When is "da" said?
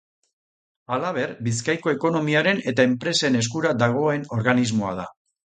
5.03-5.11